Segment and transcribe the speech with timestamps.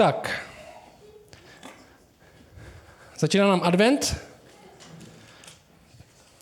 [0.00, 0.40] Tak.
[3.18, 4.16] Začíná nám advent.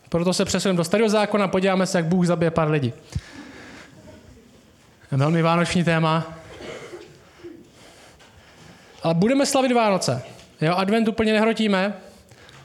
[0.09, 2.93] Proto se přesuneme do starého zákona podíváme se, jak Bůh zabije pár lidí.
[5.11, 6.33] Velmi vánoční téma.
[9.03, 10.23] Ale budeme slavit Vánoce.
[10.61, 11.93] Jo, advent úplně nehrotíme,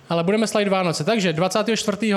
[0.08, 1.04] ale budeme slavit Vánoce.
[1.04, 2.14] Takže 24.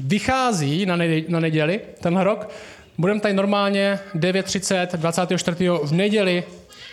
[0.00, 0.96] vychází na,
[1.28, 2.50] na neděli tenhle rok.
[2.98, 5.68] Budeme tady normálně 9.30, 24.
[5.82, 6.44] v neděli.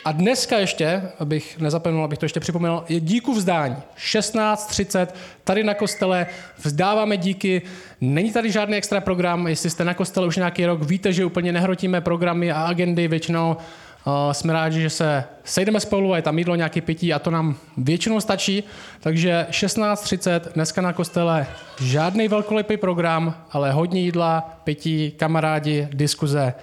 [0.06, 3.76] A dneska ještě, abych nezapomněl, abych to ještě připomněl, je díku vzdání.
[3.98, 5.08] 16.30
[5.44, 6.28] tady na kostele
[6.64, 7.62] vzdáváme díky.
[8.02, 11.52] Není tady žádný extra program, jestli jste na kostele už nějaký rok, víte, že úplně
[11.52, 13.58] nehrotíme programy a agendy, většinou
[14.06, 17.32] Uh, jsme rádi, že se sejdeme spolu a je tam jídlo, nějaký pití a to
[17.32, 18.64] nám většinou stačí.
[19.00, 21.48] Takže 16.30 dneska na kostele
[21.82, 26.54] žádný velkolepý program, ale hodně jídla, pití, kamarádi, diskuze.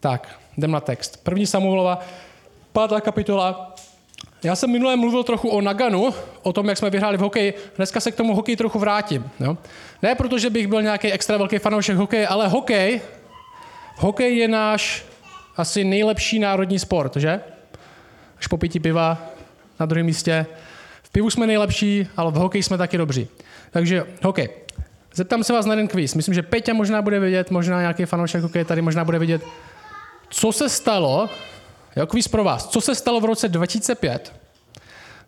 [0.00, 1.24] Tak, jdem na text.
[1.24, 2.00] První Samuelova,
[2.76, 3.74] pátá kapitola.
[4.44, 7.54] Já jsem minule mluvil trochu o Naganu, o tom, jak jsme vyhráli v hokeji.
[7.76, 9.30] Dneska se k tomu hokeji trochu vrátím.
[9.40, 9.56] Jo?
[10.02, 13.00] Ne proto, že bych byl nějaký extra velký fanoušek hokeje, ale hokej,
[13.96, 15.04] hokej je náš
[15.56, 17.40] asi nejlepší národní sport, že?
[18.38, 19.18] Až po pití piva
[19.80, 20.46] na druhém místě.
[21.02, 23.28] V pivu jsme nejlepší, ale v hokeji jsme taky dobří.
[23.70, 24.48] Takže hokej.
[25.14, 26.14] Zeptám se vás na jeden kvíz.
[26.14, 29.42] Myslím, že Peťa možná bude vidět, možná nějaký fanoušek hokeje tady možná bude vidět.
[30.30, 31.28] Co se stalo,
[31.96, 34.32] jo, kvíz pro vás, co se stalo v roce 2005,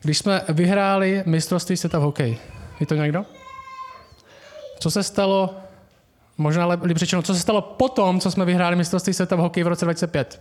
[0.00, 2.38] když jsme vyhráli mistrovství světa v hokeji?
[2.80, 3.25] Ví to někdo?
[4.80, 5.56] Co se stalo
[6.38, 9.69] Možná líp řečeno, co se stalo potom, co jsme vyhráli mistrovství světa v hokeji v
[9.69, 10.41] roce 2005?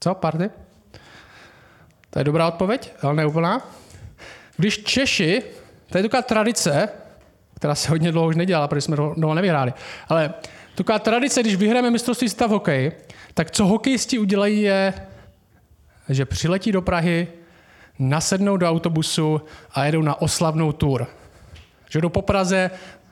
[0.00, 0.50] Co, party?
[2.10, 3.62] To je dobrá odpověď, ale neúplná.
[4.56, 5.42] Když Češi,
[5.90, 6.88] to je taková tradice,
[7.56, 9.72] která se hodně dlouho už nedělala, protože jsme dlouho nevyhráli,
[10.08, 10.34] ale
[10.74, 12.92] taková tradice, když vyhráme mistrovství světa v hokeji,
[13.34, 14.94] tak co hokejisti udělají je,
[16.08, 17.28] že přiletí do Prahy,
[17.98, 19.40] nasednou do autobusu
[19.72, 21.06] a jedou na oslavnou tour.
[21.90, 22.70] Že jdou po Praze,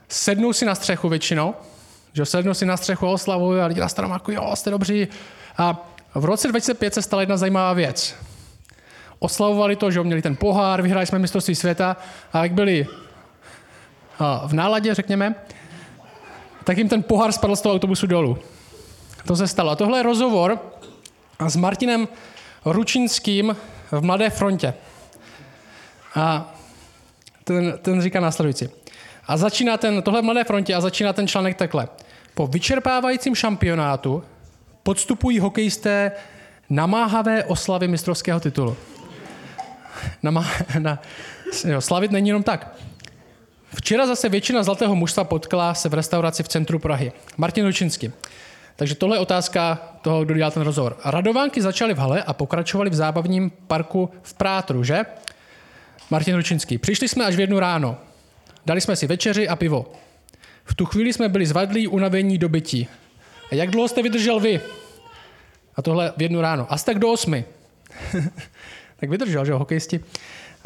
[0.09, 1.55] sednou si na střechu většinou,
[2.13, 5.09] že sednou si na střechu, oslavují a lidi na stranou jako jo, jste dobří.
[5.59, 8.17] A v roce 2005 se stala jedna zajímavá věc.
[9.19, 11.97] Oslavovali to, že měli ten pohár, vyhráli jsme mistrovství světa
[12.33, 12.87] a jak byli
[14.47, 15.35] v náladě, řekněme,
[16.65, 18.39] tak jim ten pohár spadl z toho autobusu dolů.
[19.27, 19.71] To se stalo.
[19.71, 20.59] A tohle je rozhovor
[21.49, 22.09] s Martinem
[22.65, 23.57] Ručinským
[23.91, 24.75] v Mladé frontě.
[26.15, 26.55] A
[27.45, 28.69] ten, ten říká následující.
[29.27, 31.89] A začíná ten, tohle v Mladé frontě a začíná ten článek takhle.
[32.35, 34.25] Po vyčerpávajícím šampionátu
[34.83, 36.13] podstupují hokejisté
[36.71, 38.77] namáhavé oslavy mistrovského titulu.
[40.23, 40.47] Namá,
[40.79, 40.99] na,
[41.65, 42.75] jo, slavit není jenom tak.
[43.75, 47.13] Včera zase většina zlatého mužstva potkala se v restauraci v centru Prahy.
[47.37, 48.13] Martin Lučinský.
[48.77, 50.97] Takže tohle je otázka toho, kdo dělal ten rozhovor.
[51.05, 55.05] Radovánky začaly v hale a pokračovaly v zábavním parku v Prátru, že?
[56.11, 56.79] Martin Lučinský.
[56.79, 57.97] Přišli jsme až v jednu ráno.
[58.67, 59.93] Dali jsme si večeři a pivo.
[60.65, 62.89] V tu chvíli jsme byli zvadlí, unavení, dobytí.
[63.51, 64.61] A jak dlouho jste vydržel vy?
[65.77, 66.67] A tohle v jednu ráno.
[66.69, 67.45] Asi tak do osmi.
[68.97, 70.01] tak vydržel, že jo, hokejisti.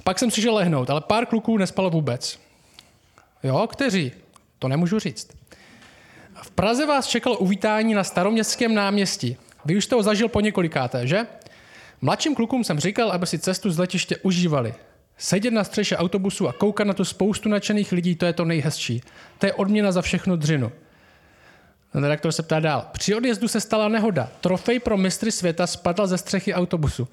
[0.05, 2.46] Pak jsem přišel lehnout, ale pár kluků nespalo vůbec.
[3.47, 4.13] Jo, kteří?
[4.59, 5.29] To nemůžu říct.
[6.43, 9.37] V Praze vás čekalo uvítání na staroměstském náměstí.
[9.65, 11.27] Vy už jste ho zažil po několikáté, že?
[12.01, 14.75] Mladším klukům jsem říkal, aby si cestu z letiště užívali.
[15.19, 19.03] Sedět na střeše autobusu a koukat na tu spoustu nadšených lidí, to je to nejhezčí.
[19.39, 20.73] To je odměna za všechno dřinu.
[21.93, 22.87] Ten redaktor se ptá dál.
[22.93, 24.29] Při odjezdu se stala nehoda.
[24.41, 27.09] Trofej pro mistry světa spadl ze střechy autobusu.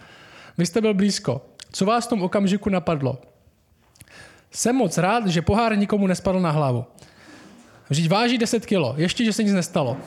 [0.58, 1.46] Vy jste byl blízko.
[1.72, 3.22] Co vás v tom okamžiku napadlo?
[4.56, 6.86] Jsem moc rád, že pohár nikomu nespadl na hlavu.
[7.90, 9.98] Vždyť váží 10 kilo, ještě, že se nic nestalo.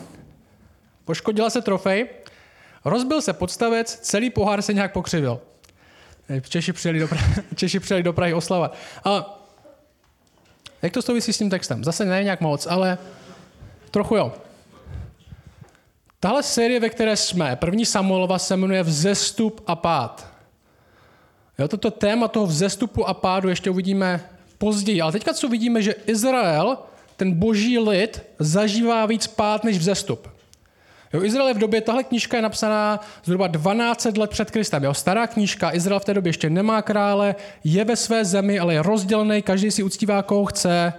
[1.05, 2.09] Poškodila se trofej,
[2.85, 5.41] rozbil se podstavec, celý pohár se nějak pokřivil.
[6.49, 8.77] Češi přijeli do, Prahy, Češi přijeli do Prahy oslavat.
[9.05, 9.41] A
[10.83, 11.85] jak to souvisí s tím textem?
[11.85, 12.99] Zase ne nějak moc, ale
[13.91, 14.33] trochu jo.
[16.21, 20.27] Tahle série, ve které jsme, první Samuelova se jmenuje Vzestup a pád.
[21.59, 25.01] Jo, toto téma toho vzestupu a pádu ještě uvidíme později.
[25.01, 26.79] Ale teďka co vidíme, že Izrael,
[27.17, 30.29] ten boží lid, zažívá víc pád než vzestup.
[31.13, 34.85] Jo, Izrael je v době, tahle knížka je napsaná zhruba 12 let před Kristem.
[34.85, 38.75] Jo, stará knížka, Izrael v té době ještě nemá krále, je ve své zemi, ale
[38.75, 40.93] je rozdělený, každý si uctívá, koho chce,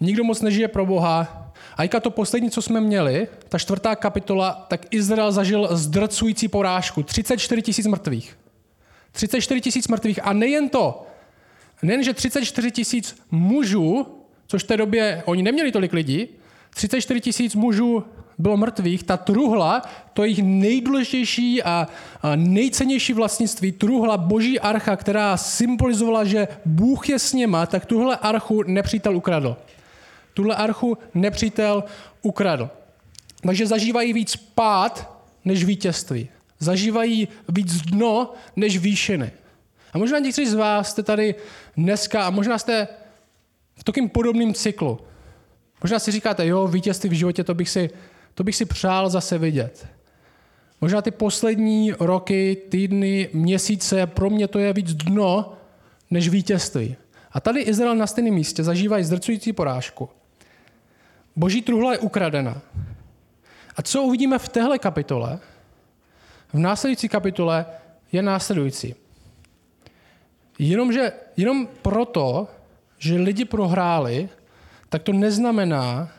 [0.00, 1.44] nikdo moc nežije pro Boha.
[1.76, 7.02] A jaka to poslední, co jsme měli, ta čtvrtá kapitola, tak Izrael zažil zdrcující porážku.
[7.02, 8.38] 34 tisíc mrtvých.
[9.12, 10.26] 34 tisíc mrtvých.
[10.26, 11.06] A nejen to,
[11.82, 14.06] nejen, že 34 tisíc mužů,
[14.46, 16.28] což v té době oni neměli tolik lidí,
[16.74, 18.04] 34 tisíc mužů
[18.38, 19.82] bylo mrtvých, ta truhla,
[20.12, 21.88] to je jejich nejdůležitější a,
[22.22, 28.16] a nejcennější vlastnictví, truhla boží archa, která symbolizovala, že Bůh je s něma, tak tuhle
[28.16, 29.56] archu nepřítel ukradl.
[30.34, 31.84] Tuhle archu nepřítel
[32.22, 32.70] ukradl.
[33.42, 36.28] Takže zažívají víc pád než vítězství.
[36.58, 39.30] Zažívají víc dno než výšiny.
[39.92, 41.34] A možná někteří z vás jste tady
[41.76, 42.88] dneska a možná jste
[43.76, 44.98] v takým podobném cyklu.
[45.82, 47.90] Možná si říkáte, jo, vítězství v životě, to bych si,
[48.34, 49.86] to bych si přál zase vidět.
[50.80, 55.52] Možná ty poslední roky, týdny, měsíce, pro mě to je víc dno
[56.10, 56.96] než vítězství.
[57.32, 60.08] A tady Izrael na stejném místě zažívají zdrcující porážku.
[61.36, 62.60] Boží truhla je ukradena.
[63.76, 65.38] A co uvidíme v téhle kapitole,
[66.52, 67.66] v následující kapitole,
[68.12, 68.94] je následující.
[70.58, 72.48] Jenomže, jenom proto,
[72.98, 74.28] že lidi prohráli,
[74.88, 76.10] tak to neznamená,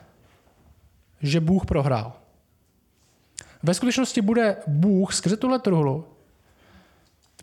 [1.21, 2.13] že Bůh prohrál.
[3.63, 6.05] Ve skutečnosti bude Bůh skrze tuhle truhlu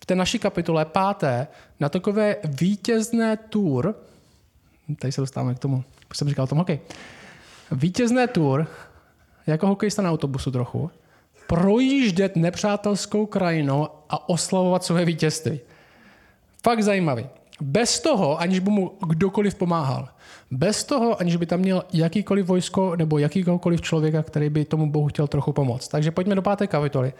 [0.02, 1.46] v té naší kapitole páté
[1.80, 3.94] na takové vítězné tour,
[4.98, 6.80] tady se dostáváme k tomu, už jsem říkal o tom hokej,
[7.72, 8.66] vítězné tour,
[9.46, 10.90] jako hokejista na autobusu trochu,
[11.46, 15.60] projíždět nepřátelskou krajinou a oslavovat své vítězství.
[16.66, 17.26] Fakt zajímavý.
[17.60, 20.08] Bez toho, aniž by mu kdokoliv pomáhal.
[20.50, 25.08] Bez toho, aniž by tam měl jakýkoliv vojsko nebo jakýkoliv člověka, který by tomu Bohu
[25.08, 25.88] chtěl trochu pomoct.
[25.88, 27.12] Takže pojďme do páté kapitoly.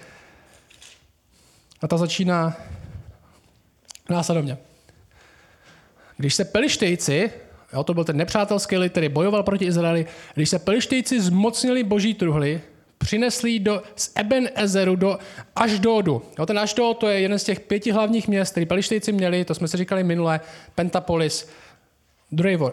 [1.83, 2.57] A ta začíná
[4.11, 4.59] následovně.
[6.17, 7.31] Když se Pelištejci,
[7.73, 12.15] jo, to byl ten nepřátelský lid, který bojoval proti Izraeli, když se Pelištejci zmocnili boží
[12.15, 12.61] truhly,
[12.99, 15.19] přinesli do, z Eben Ezeru do
[15.57, 16.23] Aždodu.
[16.39, 19.55] Jo, ten Aždod to je jeden z těch pěti hlavních měst, který Pelištejci měli, to
[19.55, 20.41] jsme si říkali minule,
[20.75, 21.49] Pentapolis,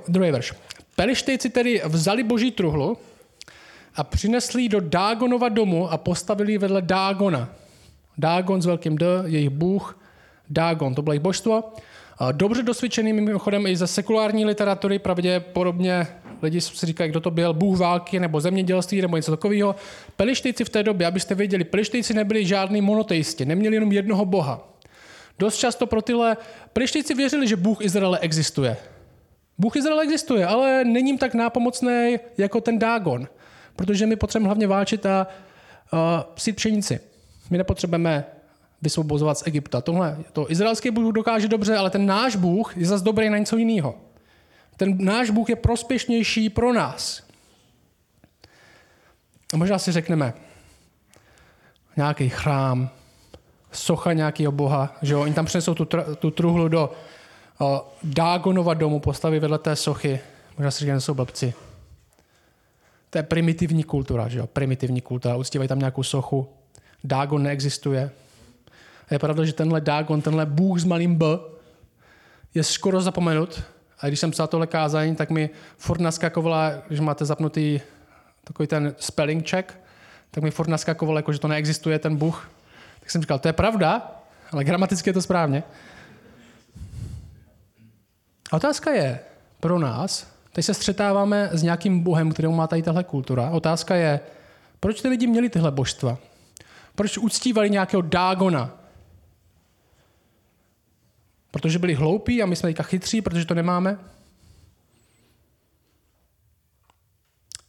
[0.07, 0.53] druhý verš.
[0.95, 2.97] Pelištejci tedy vzali boží truhlu
[3.95, 7.49] a přinesli do Dágonova domu a postavili vedle Dágona.
[8.17, 9.99] Dágon s velkým D, jejich bůh,
[10.49, 11.63] Dágon, to bylo jejich božstvo.
[12.31, 16.07] Dobře dosvědčený mimochodem i ze sekulární literatury, pravděpodobně
[16.43, 19.75] lidi si říkají, kdo to byl, bůh války nebo zemědělství nebo něco takového.
[20.15, 24.69] Pelištejci v té době, abyste věděli, pelištejci nebyli žádní monoteisti, neměli jenom jednoho boha.
[25.39, 26.37] Dost často pro tyhle
[26.73, 28.77] pelištejci věřili, že Bůh Izraele existuje.
[29.57, 33.27] Bůh Izraele existuje, ale není jim tak nápomocný jako ten Dágon,
[33.75, 35.27] protože my potřebujeme hlavně válčit a
[35.93, 35.99] uh,
[36.35, 36.99] sít pšenici.
[37.49, 38.25] My nepotřebujeme
[38.81, 39.81] vysvobozovat z Egypta.
[39.81, 43.57] Tohle, to izraelský Bůh dokáže dobře, ale ten náš Bůh je zase dobrý na něco
[43.57, 43.95] jiného.
[44.77, 47.23] Ten náš Bůh je prospěšnější pro nás.
[49.53, 50.33] A možná si řekneme,
[51.97, 52.89] nějaký chrám,
[53.71, 56.91] socha nějakého boha, že jo, oni tam přinesou tu, tr- tu truhlu do
[57.59, 60.19] o, Dágonova domu, postaví vedle té sochy.
[60.57, 61.53] Možná si říkáme, jsou blbci.
[63.09, 65.35] To je primitivní kultura, že jo, primitivní kultura.
[65.35, 66.49] Uctívají tam nějakou sochu.
[67.03, 68.11] Dágon neexistuje.
[69.09, 71.25] A je pravda, že tenhle Dágon, tenhle Bůh s malým B,
[72.53, 73.63] je skoro zapomenut
[74.03, 77.79] a když jsem psal tohle kázání, tak mi furt naskakovala, když máte zapnutý
[78.43, 79.79] takový ten spelling check,
[80.31, 82.49] tak mi furt naskakovalo, jako, že to neexistuje, ten Bůh.
[82.99, 84.11] Tak jsem říkal, to je pravda,
[84.51, 85.63] ale gramaticky je to správně.
[88.51, 89.19] A otázka je
[89.59, 93.49] pro nás, teď se střetáváme s nějakým bohem, kterému má tady tahle kultura.
[93.49, 94.19] Otázka je,
[94.79, 96.17] proč ty lidi měli tyhle božstva?
[96.95, 98.82] Proč uctívali nějakého Dágona?
[101.53, 103.97] Protože byli hloupí a my jsme teďka chytří, protože to nemáme?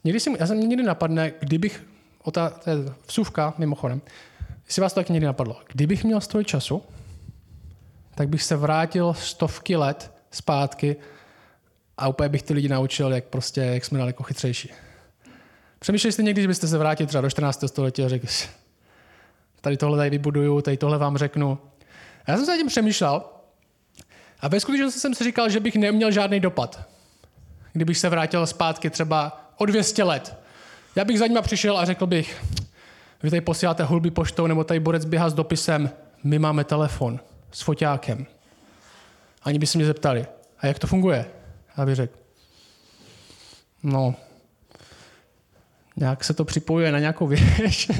[0.05, 1.87] Někdy si, já jsem někdy napadne, kdybych,
[2.23, 2.77] o ta, to je
[3.07, 4.01] vsuvka mimochodem,
[4.67, 6.83] jestli vás to tak někdy napadlo, kdybych měl stroj času,
[8.15, 10.97] tak bych se vrátil stovky let zpátky
[11.97, 14.71] a úplně bych ty lidi naučil, jak prostě, jak jsme daleko chytřejší.
[15.79, 17.65] Přemýšleli jste někdy, že byste se vrátili třeba do 14.
[17.67, 18.29] století a řekli,
[19.61, 21.59] tady tohle tady vybuduju, tady tohle vám řeknu.
[22.29, 23.34] Já jsem se tím přemýšlel
[24.41, 26.89] a ve skutečnosti jsem si říkal, že bych neměl žádný dopad.
[27.73, 30.37] Kdybych se vrátil zpátky třeba o 200 let.
[30.97, 32.45] Já bych za nima přišel a řekl bych,
[33.23, 35.91] vy tady posíláte hulby poštou, nebo tady borec běhá s dopisem,
[36.25, 37.21] my máme telefon
[37.53, 38.27] s foťákem.
[39.43, 40.27] Ani by se mě zeptali,
[40.59, 41.27] a jak to funguje?
[41.79, 42.19] Já bych řekl,
[43.83, 44.15] no,
[45.97, 47.91] nějak se to připojuje na nějakou věž.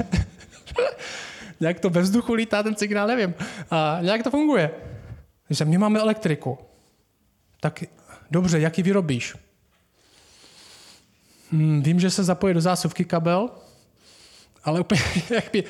[1.59, 3.33] nějak to ve vzduchu lítá ten signál, nevím.
[3.71, 4.71] A nějak to funguje.
[5.47, 6.57] Když my máme elektriku,
[7.59, 7.83] tak
[8.31, 9.35] dobře, jak ji vyrobíš?
[11.51, 13.49] Hmm, vím, že se zapojí do zásuvky kabel,
[14.63, 15.63] ale úplně, jak by,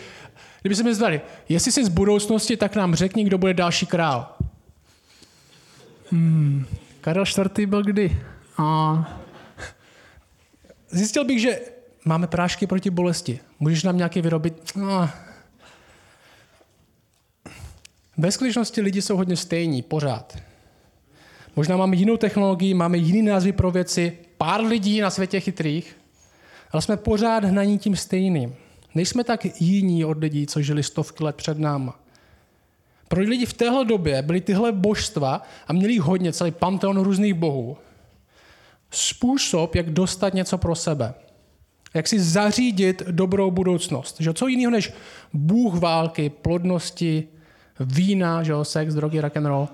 [0.62, 4.36] kdyby se mi zvali, jestli jsi z budoucnosti, tak nám řekni, kdo bude další král.
[6.12, 6.66] Hmm,
[7.02, 7.24] Karel
[7.58, 7.70] IV.
[7.70, 8.22] byl kdy?
[8.58, 9.22] A...
[10.90, 11.60] Zjistil bych, že
[12.06, 13.40] máme prášky proti bolesti.
[13.60, 14.76] Můžeš nám nějaký vyrobit?
[14.76, 15.10] No.
[18.18, 20.38] Ve skutečnosti lidi jsou hodně stejní, pořád.
[21.56, 25.98] Možná máme jinou technologii, máme jiný názvy pro věci, pár lidí na světě chytrých,
[26.72, 28.56] ale jsme pořád hnaní tím stejným.
[28.96, 32.00] Nejsme tak jiní od lidí, co žili stovky let před náma.
[33.08, 37.78] Pro lidi v téhle době byly tyhle božstva a měli hodně, celý panteon různých bohů.
[38.92, 41.14] Způsob, jak dostat něco pro sebe.
[41.94, 44.16] Jak si zařídit dobrou budoucnost.
[44.20, 44.94] Že co jiného než
[45.34, 47.28] bůh války, plodnosti,
[47.80, 49.68] vína, že sex, drogy, rock and roll.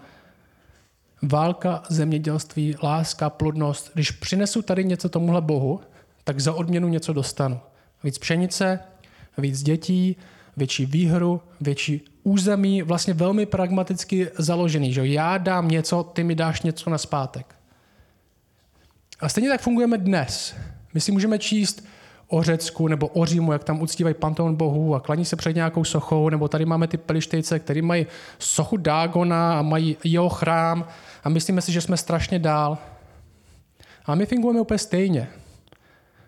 [1.22, 3.92] Válka, zemědělství, láska, plodnost.
[3.94, 5.80] Když přinesu tady něco tomuhle bohu,
[6.24, 7.60] tak za odměnu něco dostanu.
[8.04, 8.80] Víc pšenice,
[9.38, 10.16] víc dětí,
[10.58, 14.94] větší výhru, větší území, vlastně velmi pragmaticky založený.
[14.94, 17.56] Že já dám něco, ty mi dáš něco na zpátek.
[19.20, 20.56] A stejně tak fungujeme dnes.
[20.94, 21.86] My si můžeme číst
[22.32, 25.84] o Řecku nebo o Římu, jak tam uctívají panteon bohů a klaní se před nějakou
[25.84, 28.06] sochou, nebo tady máme ty pelištejce, který mají
[28.40, 30.88] sochu Dágona a mají jeho chrám
[31.24, 32.78] a myslíme si, že jsme strašně dál.
[34.06, 35.28] A my fungujeme úplně stejně.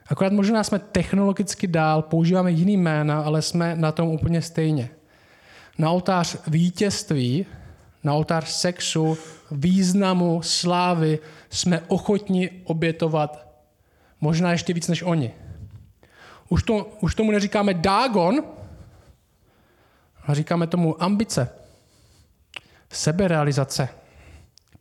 [0.07, 4.89] Akorát možná jsme technologicky dál, používáme jiný jména, ale jsme na tom úplně stejně.
[5.77, 7.45] Na oltář vítězství,
[8.03, 9.17] na oltář sexu,
[9.51, 11.19] významu, slávy
[11.50, 13.48] jsme ochotni obětovat
[14.22, 15.31] možná ještě víc než oni.
[16.53, 18.43] Už, to, už tomu neříkáme Dagon,
[20.24, 21.50] ale říkáme tomu ambice,
[22.91, 23.89] seberealizace,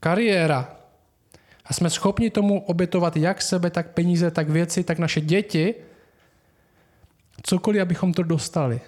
[0.01, 0.77] kariéra,
[1.65, 5.75] a jsme schopni tomu obětovat jak sebe, tak peníze, tak věci, tak naše děti,
[7.43, 8.81] cokoliv, abychom to dostali.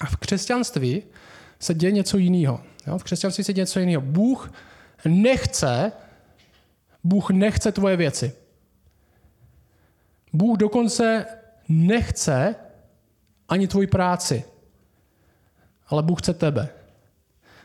[0.00, 1.02] A v křesťanství
[1.60, 2.60] se děje něco jiného.
[2.98, 4.02] V křesťanství se děje něco jiného.
[4.02, 4.52] Bůh
[5.04, 5.92] nechce,
[7.04, 8.43] Bůh nechce tvoje věci.
[10.34, 11.26] Bůh dokonce
[11.68, 12.54] nechce
[13.48, 14.44] ani tvoji práci,
[15.88, 16.68] ale Bůh chce tebe.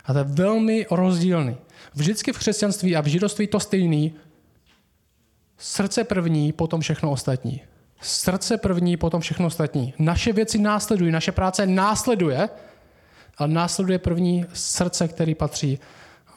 [0.05, 1.57] A to je velmi rozdílný.
[1.93, 4.15] Vždycky v křesťanství a v židovství to stejný.
[5.57, 7.61] Srdce první, potom všechno ostatní.
[8.01, 9.93] Srdce první, potom všechno ostatní.
[9.99, 12.49] Naše věci následují, naše práce následuje,
[13.37, 15.79] ale následuje první srdce, který patří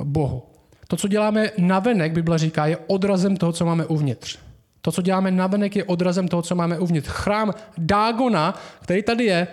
[0.01, 0.43] Bohu.
[0.89, 4.39] To, co děláme navenek, Bible říká, je odrazem toho, co máme uvnitř.
[4.83, 7.09] To, co děláme navenek, je odrazem toho, co máme uvnitř.
[7.09, 9.49] Chrám Dágona, který tady je,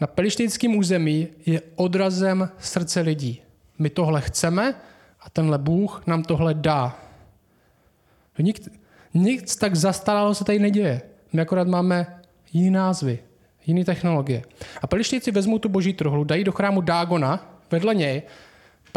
[0.00, 3.42] na pelištejském území, je odrazem srdce lidí.
[3.78, 4.74] My tohle chceme
[5.20, 6.98] a tenhle Bůh nám tohle dá.
[8.38, 8.68] Nic,
[9.14, 11.02] nic tak zastaralo se tady neděje.
[11.32, 12.20] My akorát máme
[12.52, 13.18] jiný názvy,
[13.66, 14.42] jiné technologie.
[14.82, 18.22] A pelištějci vezmou tu boží truhlu, dají do chrámu Dágona, vedle něj,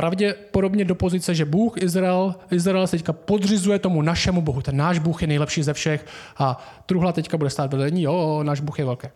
[0.02, 4.62] pravděpodobně do pozice, že Bůh Izrael, Izrael se teďka podřizuje tomu našemu Bohu.
[4.62, 6.06] Ten náš Bůh je nejlepší ze všech
[6.38, 9.08] a truhla teďka bude stát vedle ní, jo, náš Bůh je velký.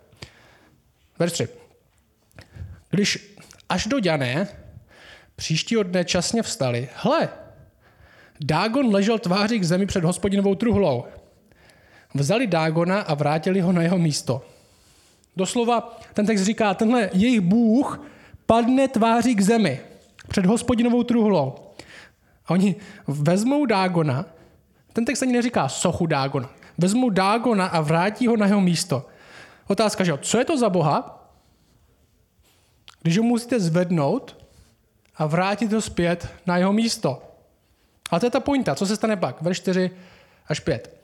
[1.20, 1.48] Verš 3.
[2.90, 3.36] Když
[3.70, 4.48] až do Dané
[5.36, 6.90] Příštího dne časně vstali.
[6.96, 7.30] Hle,
[8.40, 11.06] Dágon ležel tváří k zemi před hospodinovou truhlou.
[12.14, 14.46] Vzali Dágona a vrátili ho na jeho místo.
[15.36, 18.06] Doslova ten text říká, tenhle jejich bůh
[18.46, 19.95] padne tváří k zemi
[20.28, 21.56] před hospodinovou truhlou.
[22.46, 22.76] A oni
[23.08, 24.26] vezmou Dágona,
[24.94, 29.06] ten text ani neříká sochu Dágona, vezmou Dágona a vrátí ho na jeho místo.
[29.68, 31.30] Otázka, že co je to za boha?
[33.02, 34.46] Když ho musíte zvednout,
[35.18, 37.24] a vrátit ho zpět na jeho místo.
[38.12, 38.76] A to je ta pointa.
[38.76, 39.42] Co se stane pak?
[39.42, 39.92] Verš 4
[40.48, 41.00] až 5.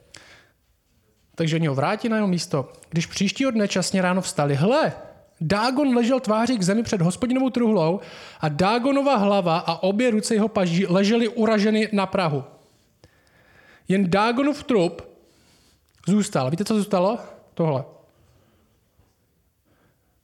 [1.34, 2.72] Takže oni ho vrátí na jeho místo.
[2.90, 4.92] Když příštího dne časně ráno vstali, hle,
[5.42, 8.00] Dágon ležel tváří k zemi před hospodinovou truhlou
[8.40, 12.44] a Dágonova hlava a obě ruce jeho paží ležely uraženy na Prahu.
[13.88, 15.02] Jen Dágonův trup
[16.08, 16.50] zůstal.
[16.50, 17.18] Víte, co zůstalo?
[17.54, 17.84] Tohle.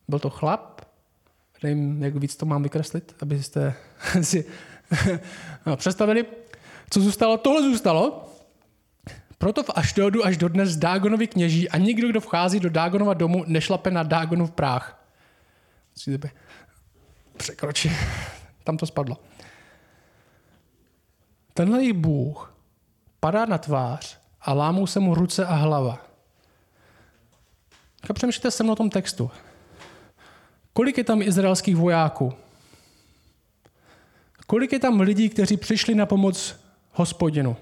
[0.08, 0.80] Byl to chlap,
[1.62, 3.74] nevím, jak víc to mám vykreslit, abyste
[4.22, 4.44] si
[5.66, 6.26] no, představili.
[6.90, 7.36] Co zůstalo?
[7.36, 8.24] Tohle zůstalo.
[9.38, 13.90] Proto v Ašdodu až dodnes Dágonovi kněží a nikdo, kdo vchází do Dágonova domu, nešlape
[13.90, 14.97] na Dágonův práh.
[17.36, 17.90] Překročí.
[18.64, 19.16] Tam to spadlo.
[21.54, 22.54] Tenhle jejich Bůh
[23.20, 26.06] padá na tvář a lámou se mu ruce a hlava.
[28.00, 29.30] Tak přemýšlíte se mnou o tom textu.
[30.72, 32.32] Kolik je tam izraelských vojáků?
[34.46, 36.60] Kolik je tam lidí, kteří přišli na pomoc
[36.92, 37.56] hospodinu?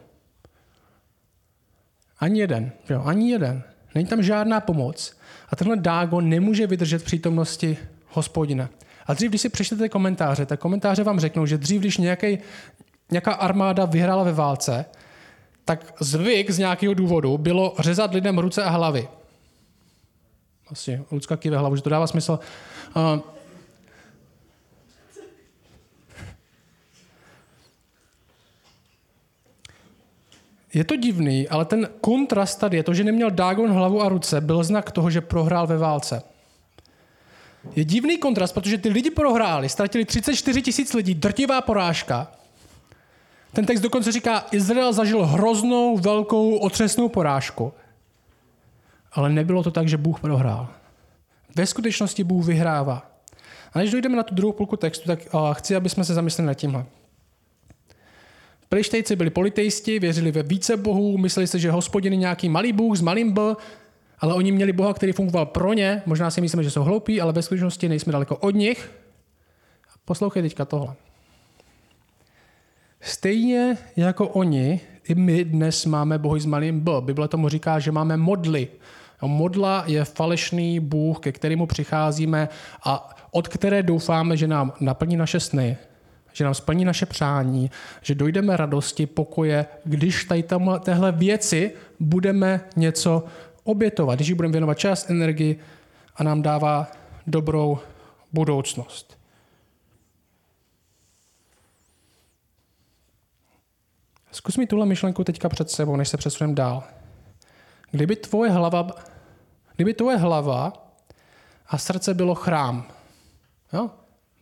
[2.19, 2.73] Ani jeden.
[2.91, 3.63] Jo, ani jeden.
[3.95, 5.17] Není tam žádná pomoc.
[5.49, 7.79] A tenhle Dágon nemůže vydržet přítomnosti
[8.17, 8.69] hospodina.
[9.07, 12.39] A dřív, když si přečtete komentáře, tak komentáře vám řeknou, že dřív, když nějaký,
[13.11, 14.85] nějaká armáda vyhrála ve válce,
[15.65, 19.09] tak zvyk z nějakého důvodu bylo řezat lidem ruce a hlavy.
[20.69, 22.39] Asi Lucka kýve hlavu, že to dává smysl.
[22.97, 23.21] Uh,
[30.77, 34.41] Je to divný, ale ten kontrast tady je to, že neměl Dagon hlavu a ruce,
[34.41, 36.23] byl znak toho, že prohrál ve válce.
[37.77, 42.33] Je divný kontrast, protože ty lidi prohráli, ztratili 34 tisíc lidí, drtivá porážka.
[43.53, 47.73] Ten text dokonce říká, Izrael zažil hroznou, velkou, otřesnou porážku.
[49.13, 50.69] Ale nebylo to tak, že Bůh prohrál.
[51.55, 53.11] Ve skutečnosti Bůh vyhrává.
[53.73, 55.19] A než dojdeme na tu druhou půlku textu, tak
[55.53, 56.85] chci, aby jsme se zamysleli nad tímhle.
[58.69, 62.97] Plištejci byli politejsti, věřili ve více bohů, mysleli si, že hospodin je nějaký malý bůh
[62.97, 63.55] s malým b,
[64.19, 66.03] ale oni měli boha, který fungoval pro ně.
[66.07, 68.91] Možná si myslíme, že jsou hloupí, ale ve skutečnosti nejsme daleko od nich.
[70.05, 70.95] Poslouchej teďka tohle.
[73.01, 76.93] Stejně jako oni, i my dnes máme bohy s malým b.
[77.01, 78.69] Bible tomu říká, že máme modly.
[79.23, 82.49] Modla je falešný bůh, ke kterému přicházíme
[82.85, 85.77] a od které doufáme, že nám naplní naše sny
[86.37, 87.71] že nám splní naše přání,
[88.03, 93.25] že dojdeme radosti, pokoje, když tady tam, téhle věci budeme něco
[93.67, 95.59] obětovat, když budeme věnovat čas, energii
[96.17, 96.87] a nám dává
[97.27, 97.79] dobrou
[98.33, 99.19] budoucnost.
[104.33, 106.85] Zkus mi tuhle myšlenku teďka před sebou, než se přesuneme dál.
[107.91, 108.89] Kdyby tvoje hlava,
[109.77, 110.73] kdyby tvoje hlava
[111.67, 112.85] a srdce bylo chrám,
[113.73, 113.91] jo?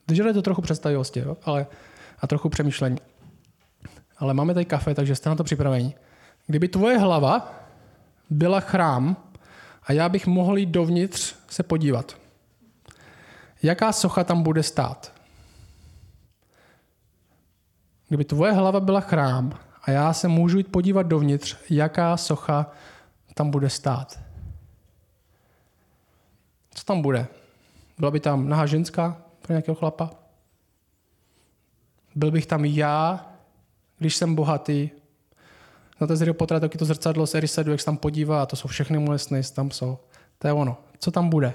[0.08, 1.36] Vyžaduje to trochu představivosti, jo?
[1.44, 1.66] Ale,
[2.18, 2.98] a trochu přemýšlení.
[4.18, 5.94] Ale máme tady kafe, takže jste na to připraveni.
[6.46, 7.63] Kdyby tvoje hlava
[8.30, 9.16] byla chrám
[9.82, 12.16] a já bych mohl jít dovnitř se podívat,
[13.62, 15.12] jaká socha tam bude stát?
[18.08, 22.70] Kdyby tvoje hlava byla chrám a já se můžu jít podívat dovnitř, jaká socha
[23.34, 24.20] tam bude stát?
[26.74, 27.26] Co tam bude?
[27.98, 29.24] Byla by tam nahá ženská?
[29.44, 30.10] pro nějakého chlapa?
[32.14, 33.26] Byl bych tam já,
[33.98, 34.90] když jsem bohatý.
[36.00, 38.56] Na to Harry Pottera taky to zrcadlo z Erisedu, jak se tam podívá, a to
[38.56, 39.98] jsou všechny moje sny, tam jsou.
[40.38, 40.76] To je ono.
[40.98, 41.54] Co tam bude?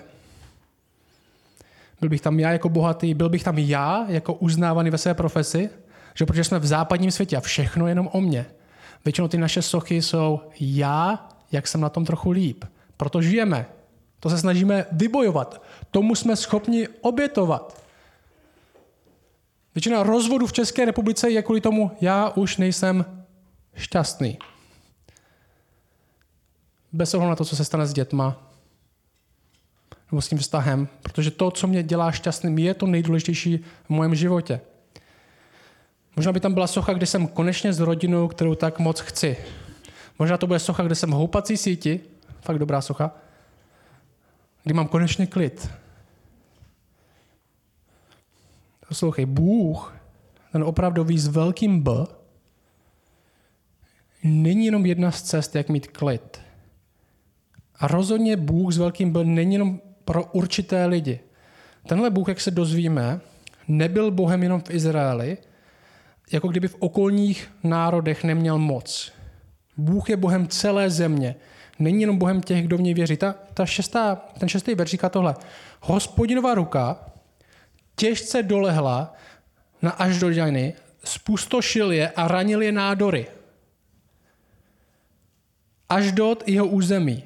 [2.00, 5.70] Byl bych tam já jako bohatý, byl bych tam já jako uznávaný ve své profesi,
[6.14, 8.46] že protože jsme v západním světě a všechno jenom o mně.
[9.06, 12.66] Většinou ty naše sochy jsou já, jak jsem na tom trochu líp.
[12.98, 13.66] Proto žijeme.
[14.20, 15.64] To se snažíme vybojovat.
[15.92, 17.84] Tomu jsme schopni obětovat.
[19.76, 23.06] Většina rozvodů v České republice je kvůli tomu, já už nejsem
[23.80, 24.40] šťastný.
[26.92, 28.50] Bez ohledu na to, co se stane s dětma
[30.12, 34.16] nebo s tím vztahem, protože to, co mě dělá šťastným, je to nejdůležitější v mém
[34.16, 34.62] životě.
[36.16, 39.38] Možná by tam byla socha, kde jsem konečně s rodinou, kterou tak moc chci.
[40.20, 42.00] Možná to bude socha, kde jsem houpací síti,
[42.42, 43.12] fakt dobrá socha,
[44.64, 45.70] kdy mám konečně klid.
[48.88, 49.94] Poslouchej, Bůh,
[50.52, 51.92] ten opravdový s velkým B,
[54.24, 56.42] není jenom jedna z cest, jak mít klid.
[57.76, 61.20] A rozhodně Bůh s velkým B není jenom pro určité lidi.
[61.88, 63.20] Tenhle Bůh, jak se dozvíme,
[63.68, 65.38] nebyl Bohem jenom v Izraeli,
[66.32, 69.12] jako kdyby v okolních národech neměl moc.
[69.78, 71.36] Bůh je Bohem celé země.
[71.80, 73.18] Není jenom Bohem těch, kdo v něj věří.
[73.18, 75.36] Ta, ta šestá, ten šestý verš říká tohle.
[75.82, 77.06] Hospodinová ruka
[77.96, 79.14] těžce dolehla
[79.82, 83.28] na až do Žany, spustošil je a ranil je nádory.
[85.90, 87.24] Až do jeho území.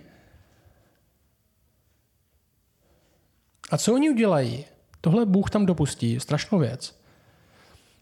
[3.72, 4.66] A co oni udělají?
[5.02, 7.00] Tohle Bůh tam dopustí, strašnou věc.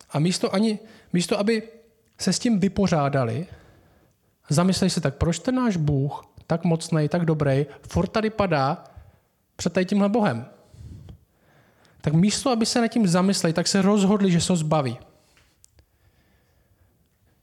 [0.09, 0.79] A místo, ani,
[1.13, 1.69] místo aby
[2.19, 3.47] se s tím vypořádali,
[4.49, 8.83] zamyslej se tak, proč ten náš Bůh, tak mocný, tak dobrý, furt tady padá
[9.55, 10.45] před tady tímhle Bohem?
[12.01, 14.97] tak místo, aby se nad tím zamysleli, tak se rozhodli, že se ho zbaví.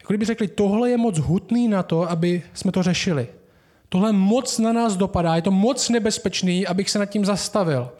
[0.08, 3.28] Jako kdyby řekli, tohle je moc hutný na to, aby jsme to řešili.
[3.88, 7.90] Tohle moc na nás dopadá, je to moc nebezpečný, abych se nad tím zastavil.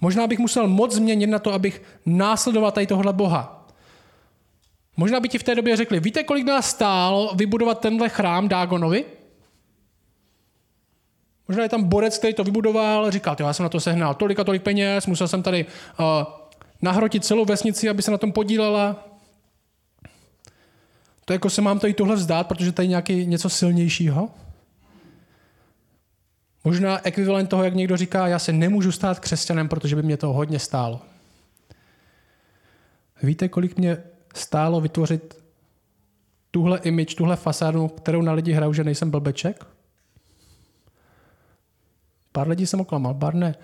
[0.00, 3.68] Možná bych musel moc změnit na to, abych následoval tady tohle Boha.
[4.96, 9.04] Možná by ti v té době řekli, víte, kolik nás stálo vybudovat tenhle chrám Dágonovi?
[11.48, 14.44] Možná je tam borec, který to vybudoval, říkal, já jsem na to sehnal tolik a
[14.44, 16.06] tolik peněz, musel jsem tady uh,
[16.82, 19.09] nahrotit celou vesnici, aby se na tom podílela.
[21.30, 24.30] To jako se mám tady tohle vzdát, protože tady nějaký něco silnějšího.
[26.64, 30.32] Možná ekvivalent toho, jak někdo říká, já se nemůžu stát křesťanem, protože by mě to
[30.32, 31.00] hodně stálo.
[33.22, 34.02] Víte, kolik mě
[34.34, 35.42] stálo vytvořit
[36.50, 39.66] tuhle image, tuhle fasádu, kterou na lidi hrajou, že nejsem blbeček?
[42.32, 43.54] Pár lidí jsem oklamal, pár ne.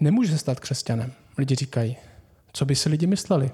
[0.00, 1.96] Nemůže se stát křesťanem, lidi říkají.
[2.52, 3.50] Co by si lidi mysleli?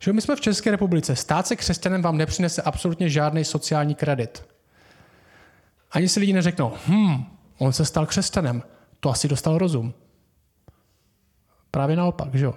[0.00, 1.16] Že my jsme v České republice.
[1.16, 4.44] Stát se křesťanem vám nepřinese absolutně žádný sociální kredit.
[5.92, 7.24] Ani si lidi neřeknou, hm,
[7.58, 8.62] on se stal křesťanem,
[9.00, 9.94] to asi dostal rozum.
[11.70, 12.54] Právě naopak, že jo?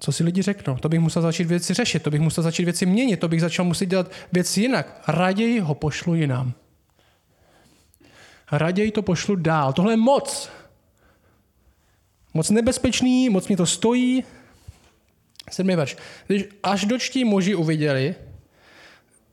[0.00, 0.76] Co si lidi řeknou?
[0.76, 3.64] To bych musel začít věci řešit, to bych musel začít věci měnit, to bych začal
[3.64, 5.02] muset dělat věci jinak.
[5.08, 6.52] Raději ho pošlu jinam.
[8.52, 9.72] Raději to pošlu dál.
[9.72, 10.50] Tohle je moc.
[12.34, 14.24] Moc nebezpečný, moc mě to stojí.
[15.50, 15.96] Sedmý verš.
[16.26, 18.14] Když až dočtí muži uviděli,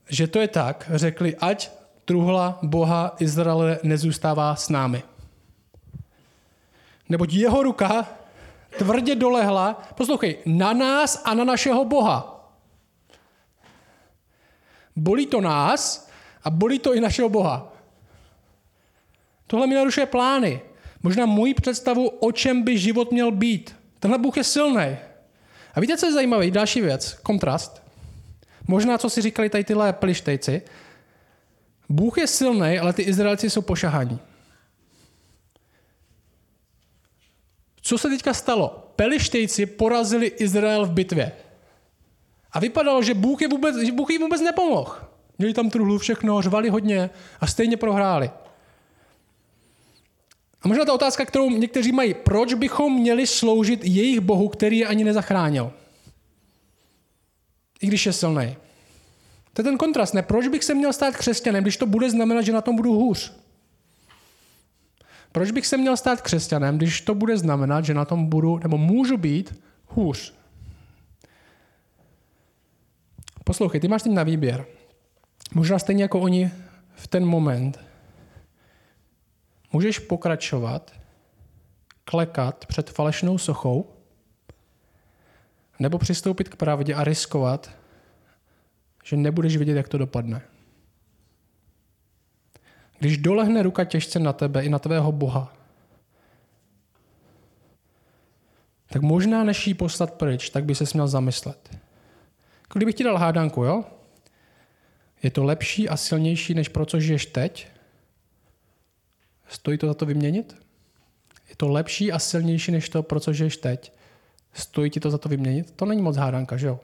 [0.08, 1.70] že to je tak, řekli, ať
[2.04, 5.02] truhla Boha Izraele nezůstává s námi.
[7.08, 8.08] Neboť jeho ruka
[8.78, 12.28] tvrdě dolehla, poslouchej, na nás a na našeho Boha.
[14.96, 16.10] Bolí to nás
[16.44, 17.72] a bolí to i našeho Boha.
[19.46, 20.60] Tohle mi narušuje plány.
[21.02, 23.76] Možná můj představu, o čem by život měl být.
[23.98, 24.96] Tenhle Bůh je silný.
[25.74, 26.50] A víte, co je zajímavé?
[26.50, 27.82] Další věc, kontrast.
[28.68, 30.62] Možná, co si říkali tady tyhle plištejci.
[31.88, 34.18] Bůh je silný, ale ty Izraelci jsou pošahaní.
[37.82, 38.92] Co se teďka stalo?
[38.96, 41.32] Pelištejci porazili Izrael v bitvě.
[42.52, 44.96] A vypadalo, že Bůh, je vůbec, že Bůh jim vůbec nepomohl.
[45.38, 48.30] Měli tam truhlu všechno, řvali hodně a stejně prohráli.
[50.62, 54.86] A možná ta otázka, kterou někteří mají, proč bychom měli sloužit jejich Bohu, který je
[54.86, 55.72] ani nezachránil?
[57.80, 58.56] I když je silný.
[59.52, 60.22] To je ten kontrast, ne?
[60.22, 63.32] Proč bych se měl stát křesťanem, když to bude znamenat, že na tom budu hůř?
[65.32, 68.78] Proč bych se měl stát křesťanem, když to bude znamenat, že na tom budu, nebo
[68.78, 70.34] můžu být hůř?
[73.44, 74.66] Poslouchej, ty máš tím na výběr.
[75.54, 76.50] Možná stejně jako oni
[76.94, 77.78] v ten moment.
[79.72, 80.92] Můžeš pokračovat,
[82.04, 83.92] klekat před falešnou sochou,
[85.78, 87.70] nebo přistoupit k pravdě a riskovat,
[89.04, 90.42] že nebudeš vidět, jak to dopadne.
[92.98, 95.56] Když dolehne ruka těžce na tebe i na tvého Boha,
[98.86, 101.76] tak možná než ji poslat pryč, tak by se měl zamyslet.
[102.72, 103.84] Kdybych ti dal hádanku, jo?
[105.22, 107.68] Je to lepší a silnější, než pro co žiješ teď?
[109.52, 110.56] Stojí to za to vyměnit?
[111.48, 113.92] Je to lepší a silnější, než to, pro co žiješ teď?
[114.52, 115.70] Stojí ti to za to vyměnit?
[115.76, 116.80] To není moc hádanka, že jo?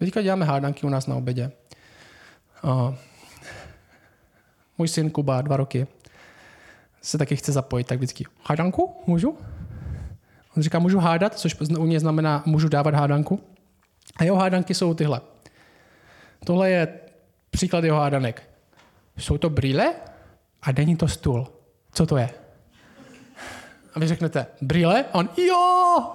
[0.00, 1.52] My teďka děláme hádanky u nás na obědě.
[2.64, 2.94] Uh,
[4.78, 5.86] můj syn Kuba, dva roky,
[7.02, 8.96] se taky chce zapojit, tak vždycky, hádanku?
[9.06, 9.38] Můžu?
[10.56, 13.40] On říká, můžu hádat, což u mě znamená, můžu dávat hádanku.
[14.16, 15.20] A jeho hádanky jsou tyhle.
[16.44, 16.98] Tohle je
[17.50, 18.42] příklad jeho hádanek.
[19.16, 19.94] Jsou to brýle
[20.64, 21.46] a není to stůl.
[21.92, 22.30] Co to je?
[23.94, 25.04] A vy řeknete, brýle?
[25.12, 26.10] A on, jo!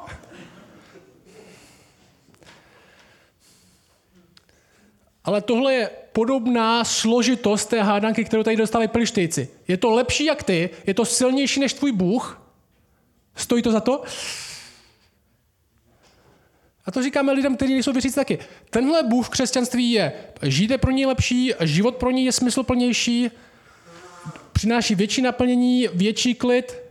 [5.23, 9.49] Ale tohle je podobná složitost té hádanky, kterou tady dostali plištejci.
[9.67, 12.41] Je to lepší jak ty, je to silnější než tvůj Bůh.
[13.35, 14.03] Stojí to za to?
[16.85, 18.39] A to říkáme lidem, kteří nejsou věřící taky.
[18.69, 23.31] Tenhle Bůh v křesťanství je, je pro něj lepší, život pro něj je smysluplnější,
[24.60, 26.84] přináší větší naplnění, větší klid,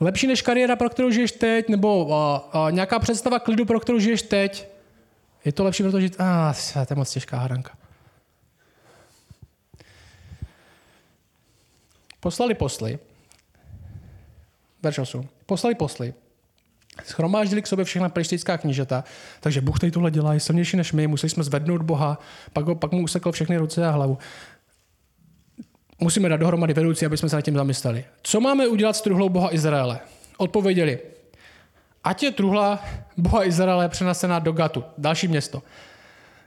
[0.00, 3.98] lepší než kariéra, pro kterou žiješ teď, nebo a, a, nějaká představa klidu, pro kterou
[3.98, 4.68] žiješ teď.
[5.44, 7.78] Je to lepší, protože a, ah, to je moc těžká hádanka.
[12.20, 12.98] Poslali posly,
[14.82, 16.14] verš 8, poslali posly,
[17.04, 19.04] schromáždili k sobě všechna pelištická knížata,
[19.40, 22.18] takže Bůh tady tohle dělá, je silnější než my, museli jsme zvednout Boha,
[22.52, 24.18] pak, ho, pak mu usekl všechny ruce a hlavu.
[26.04, 28.04] Musíme dát dohromady vedoucí, aby jsme se nad tím zamysleli.
[28.22, 30.00] Co máme udělat s truhlou Boha Izraele?
[30.36, 30.98] Odpověděli,
[32.04, 32.84] ať je truhla
[33.16, 35.62] Boha Izraele přenesená do Gatu, další město.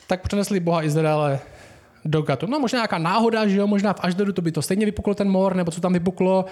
[0.07, 1.39] Tak přenesli Boha Izraele
[2.05, 2.47] do Gatu.
[2.47, 5.29] No možná nějaká náhoda, že jo, možná v Aždodu to by to stejně vypuklo ten
[5.29, 6.45] mor, nebo co tam vypuklo.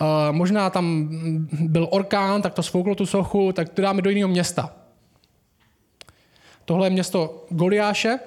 [0.00, 1.08] Uh, možná tam
[1.52, 4.72] byl orkán, tak to sfouklo tu sochu, tak to dáme do jiného města.
[6.64, 8.18] Tohle je město Goliáše,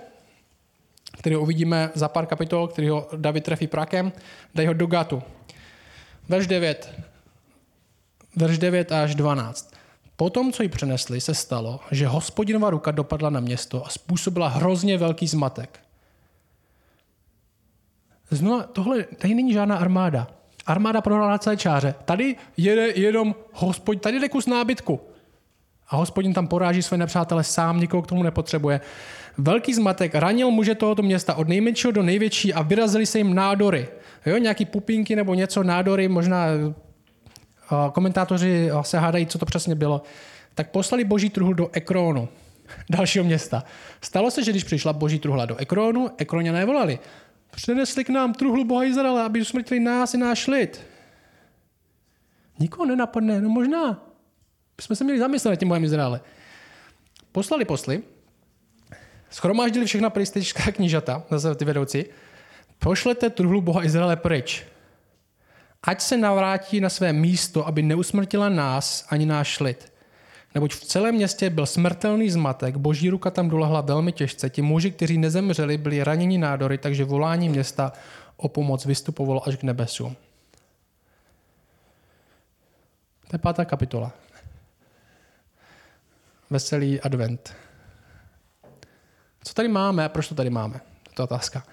[1.17, 4.11] který uvidíme za pár kapitol, který ho David trefí prakem,
[4.55, 5.23] dají ho do Gatu.
[6.29, 6.93] Verš 9.
[8.35, 9.73] Verš 9 až 12.
[10.15, 14.97] Potom, co ji přenesli, se stalo, že hospodinová ruka dopadla na město a způsobila hrozně
[14.97, 15.79] velký zmatek.
[18.29, 20.27] Znovu, tohle, tady není žádná armáda.
[20.65, 21.95] Armáda prohrála na celé čáře.
[22.05, 25.01] Tady jede jenom hospod, tady jde kus nábytku.
[25.87, 28.81] A hospodin tam poráží své nepřátele sám, nikoho k tomu nepotřebuje.
[29.37, 33.87] Velký zmatek ranil muže tohoto města od nejmenšího do největší a vyrazili se jim nádory.
[34.25, 36.45] Jo, nějaký pupinky nebo něco, nádory, možná
[37.93, 40.01] komentátoři se hádají, co to přesně bylo.
[40.55, 42.29] Tak poslali boží truhlu do Ekronu,
[42.89, 43.63] dalšího města.
[44.01, 46.99] Stalo se, že když přišla boží truhla do Ekronu, Ekroňané volali.
[47.51, 50.81] Přinesli k nám truhlu Boha Izraela, aby usmrtili nás i náš lid.
[52.59, 54.03] Nikoho nenapadne, no možná.
[54.81, 56.21] Jsme se měli zamyslet nad tím Bohem Izraele.
[57.31, 58.03] Poslali posly,
[59.33, 62.05] schromáždili všechna pristečská knížata, zase ty vedoucí,
[62.79, 64.63] pošlete truhlu Boha Izraele pryč.
[65.83, 69.93] Ať se navrátí na své místo, aby neusmrtila nás ani náš lid.
[70.55, 74.49] Neboť v celém městě byl smrtelný zmatek, boží ruka tam dolehla velmi těžce.
[74.49, 77.93] Ti muži, kteří nezemřeli, byli raněni nádory, takže volání města
[78.37, 80.15] o pomoc vystupovalo až k nebesům.
[83.27, 84.11] To je pátá kapitola.
[86.49, 87.62] Veselý advent.
[89.43, 90.81] Co tady máme a proč to tady máme?
[91.13, 91.63] To je otázka.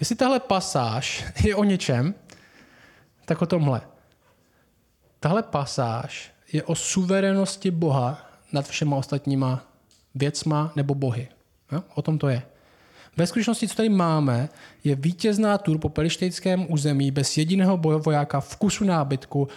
[0.00, 2.14] Jestli tahle pasáž je o něčem,
[3.24, 3.80] tak o tomhle.
[5.20, 9.64] Tahle pasáž je o suverenosti Boha nad všema ostatníma
[10.14, 11.28] věcma nebo bohy.
[11.72, 11.82] Jo?
[11.94, 12.42] O tom to je.
[13.16, 14.48] Ve skutečnosti, co tady máme,
[14.84, 19.48] je vítězná tur po pelištejském území bez jediného vojáka v kusu nábytku.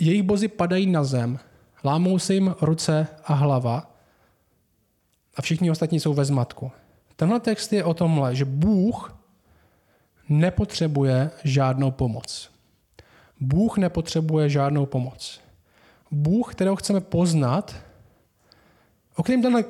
[0.00, 1.38] Jejich bozy padají na zem,
[1.84, 3.97] lámou se jim ruce a hlava
[5.38, 6.72] a všichni ostatní jsou ve zmatku.
[7.16, 9.18] Tenhle text je o tomhle, že Bůh
[10.28, 12.50] nepotřebuje žádnou pomoc.
[13.40, 15.40] Bůh nepotřebuje žádnou pomoc.
[16.10, 17.76] Bůh, kterého chceme poznat,
[19.16, 19.64] o kterém tenhle,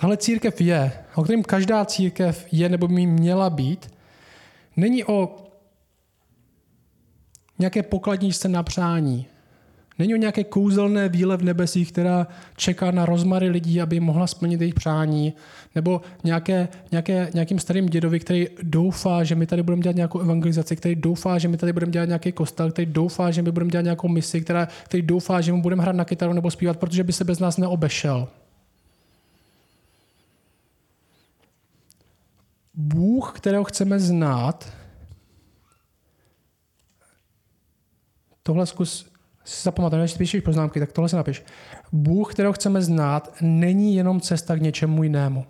[0.00, 3.90] tahle církev je, o kterém každá církev je nebo by měla být,
[4.76, 5.36] není o
[7.58, 9.26] nějaké pokladničce na přání,
[9.98, 14.60] Není o nějaké kouzelné víle v nebesích, která čeká na rozmary lidí, aby mohla splnit
[14.60, 15.34] jejich přání,
[15.74, 20.76] nebo nějaké, nějaké, nějakým starým dědovi, který doufá, že my tady budeme dělat nějakou evangelizaci,
[20.76, 23.82] který doufá, že my tady budeme dělat nějaký kostel, který doufá, že my budeme dělat
[23.82, 27.12] nějakou misi, která, který doufá, že mu budeme hrát na kytaru nebo zpívat, protože by
[27.12, 28.28] se bez nás neobešel.
[32.74, 34.72] Bůh, kterého chceme znát,
[38.42, 39.15] tohle zkus
[39.46, 41.44] si zapamatuješ, když píšeš poznámky, tak tohle si napiš.
[41.92, 45.44] Bůh, kterého chceme znát, není jenom cesta k něčemu jinému.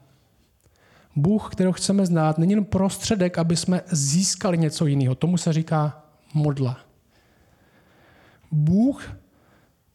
[1.16, 5.14] Bůh, kterého chceme znát, není jenom prostředek, aby jsme získali něco jiného.
[5.14, 6.02] Tomu se říká
[6.34, 6.78] modla.
[8.52, 9.16] Bůh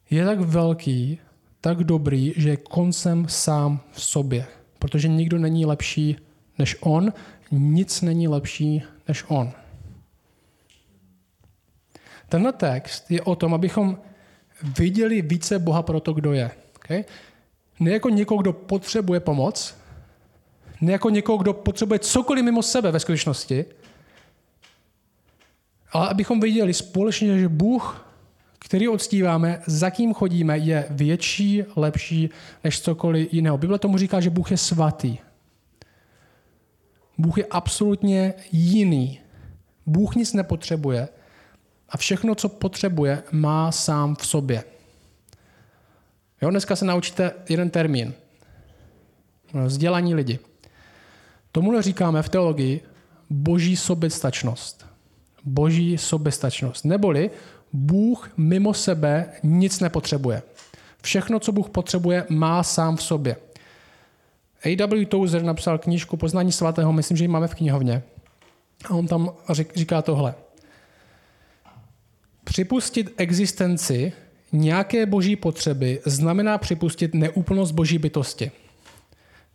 [0.09, 1.19] je tak velký,
[1.61, 4.45] tak dobrý, že je koncem sám v sobě.
[4.79, 6.15] Protože nikdo není lepší
[6.59, 7.13] než on,
[7.51, 9.51] nic není lepší než on.
[12.31, 13.97] Tenhle text je o tom, abychom
[14.79, 16.51] viděli více Boha pro to, kdo je.
[16.75, 17.03] Okay?
[17.79, 19.75] Ne jako někoho, kdo potřebuje pomoc,
[20.81, 23.65] ne jako někoho, kdo potřebuje cokoliv mimo sebe ve skutečnosti,
[25.91, 28.05] ale abychom viděli společně, že Bůh,
[28.59, 32.29] který odstíváme, za kým chodíme, je větší, lepší
[32.63, 33.57] než cokoliv jiného.
[33.57, 35.17] Bible tomu říká, že Bůh je svatý.
[37.17, 39.19] Bůh je absolutně jiný.
[39.85, 41.07] Bůh nic nepotřebuje
[41.91, 44.63] a všechno, co potřebuje, má sám v sobě.
[46.41, 48.13] Jo, dneska se naučíte jeden termín.
[49.65, 50.39] Vzdělaní lidi.
[51.51, 52.81] Tomu říkáme v teologii
[53.29, 54.85] boží soběstačnost.
[55.43, 56.85] Boží soběstačnost.
[56.85, 57.31] Neboli
[57.73, 60.41] Bůh mimo sebe nic nepotřebuje.
[61.01, 63.35] Všechno, co Bůh potřebuje, má sám v sobě.
[64.65, 65.05] A.W.
[65.05, 68.03] Tozer napsal knížku Poznání svatého, myslím, že ji máme v knihovně.
[68.85, 69.29] A on tam
[69.75, 70.35] říká tohle.
[72.43, 74.13] Připustit existenci
[74.51, 78.51] nějaké boží potřeby znamená připustit neúplnost boží bytosti.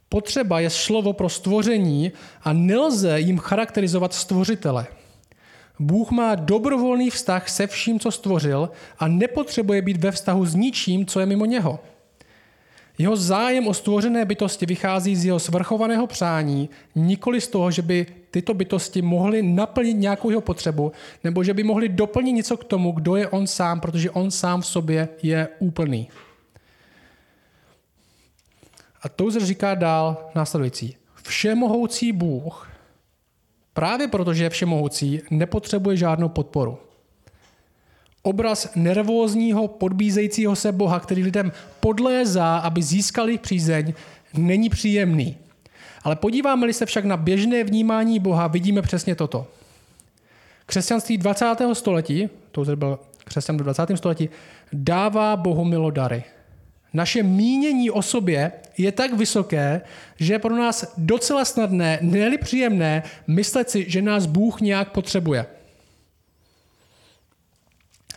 [0.09, 4.87] Potřeba je slovo pro stvoření a nelze jim charakterizovat stvořitele.
[5.79, 11.07] Bůh má dobrovolný vztah se vším, co stvořil a nepotřebuje být ve vztahu s ničím,
[11.07, 11.81] co je mimo něho.
[12.98, 18.06] Jeho zájem o stvořené bytosti vychází z jeho svrchovaného přání, nikoli z toho, že by
[18.30, 20.92] tyto bytosti mohly naplnit nějakou jeho potřebu,
[21.24, 24.61] nebo že by mohly doplnit něco k tomu, kdo je on sám, protože on sám
[24.61, 26.09] v sobě je úplný.
[29.02, 30.96] A Touzer říká dál následující.
[31.22, 32.68] Všemohoucí Bůh,
[33.74, 36.78] právě protože je všemohoucí, nepotřebuje žádnou podporu
[38.26, 43.94] obraz nervózního, podbízejícího se Boha, který lidem podlézá, aby získali přízeň,
[44.34, 45.36] není příjemný.
[46.02, 49.46] Ale podíváme-li se však na běžné vnímání Boha, vidíme přesně toto.
[50.66, 51.46] Křesťanství 20.
[51.72, 53.86] století, to byl křesťan do 20.
[53.94, 54.28] století,
[54.72, 56.24] dává Bohu milodary.
[56.92, 59.80] naše mínění o sobě je tak vysoké,
[60.16, 65.46] že je pro nás docela snadné, ne příjemné, myslet si, že nás Bůh nějak potřebuje.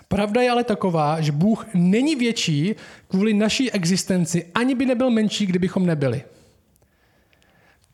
[0.09, 2.75] Pravda je ale taková, že Bůh není větší
[3.07, 6.23] kvůli naší existenci, ani by nebyl menší, kdybychom nebyli.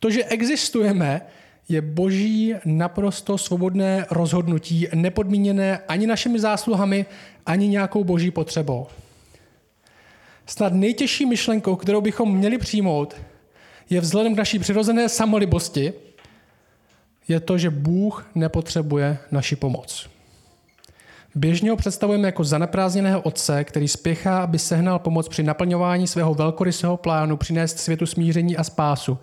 [0.00, 1.20] To, že existujeme,
[1.68, 7.06] je boží naprosto svobodné rozhodnutí, nepodmíněné ani našimi zásluhami,
[7.46, 8.86] ani nějakou boží potřebou.
[10.46, 13.16] Snad nejtěžší myšlenkou, kterou bychom měli přijmout,
[13.90, 15.92] je vzhledem k naší přirozené samolibosti,
[17.28, 20.15] je to, že Bůh nepotřebuje naši pomoc.
[21.36, 26.96] Běžně ho představujeme jako zaneprázdněného otce, který spěchá, aby sehnal pomoc při naplňování svého velkorysého
[26.96, 29.18] plánu přinést světu smíření a spásu.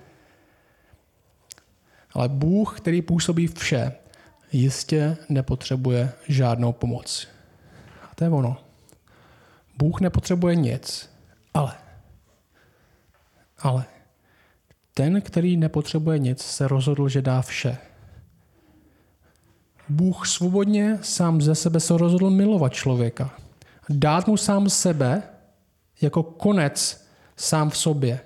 [2.13, 3.91] Ale Bůh, který působí vše,
[4.51, 7.27] jistě nepotřebuje žádnou pomoc.
[8.11, 8.57] A to je ono.
[9.77, 11.09] Bůh nepotřebuje nic,
[11.53, 11.73] ale,
[13.59, 13.85] ale
[14.93, 17.77] ten, který nepotřebuje nic, se rozhodl, že dá vše.
[19.93, 23.33] Bůh svobodně sám ze sebe se rozhodl milovat člověka.
[23.89, 25.23] Dát mu sám sebe
[26.01, 27.05] jako konec
[27.37, 28.19] sám v sobě.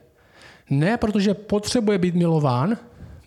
[0.69, 2.77] Ne protože potřebuje být milován,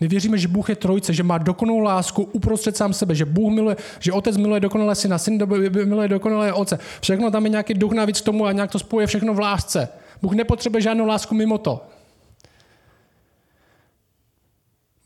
[0.00, 3.53] my věříme, že Bůh je trojce, že má dokonalou lásku uprostřed sám sebe, že Bůh
[3.53, 5.46] miluje, že otec miluje dokonale syna, syn
[5.85, 6.79] miluje dokonale otce.
[7.00, 9.88] Všechno tam je nějaký duch navíc k tomu a nějak to spojuje všechno v lásce.
[10.22, 11.87] Bůh nepotřebuje žádnou lásku mimo to.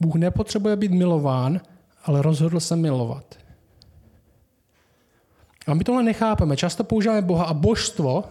[0.01, 1.61] Bůh nepotřebuje být milován,
[2.05, 3.39] ale rozhodl se milovat.
[5.67, 6.57] A my tohle nechápeme.
[6.57, 8.25] Často používáme Boha a božstvo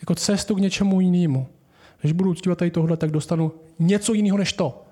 [0.00, 1.46] jako cestu k něčemu jinému.
[2.00, 4.82] Když budu uctívat tady tohle, tak dostanu něco jiného než to.